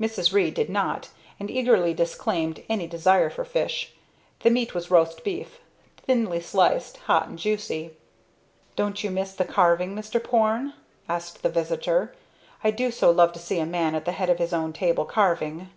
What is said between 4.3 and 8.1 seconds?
The meat was roast beef, thinly sliced, hot and juicy.